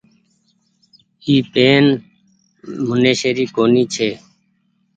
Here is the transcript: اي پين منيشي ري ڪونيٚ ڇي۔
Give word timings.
اي 1.25 1.35
پين 1.53 1.83
منيشي 2.87 3.29
ري 3.37 3.45
ڪونيٚ 3.55 3.91
ڇي۔ 3.93 4.09